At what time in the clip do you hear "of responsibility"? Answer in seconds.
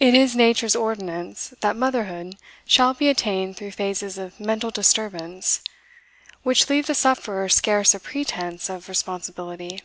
8.70-9.82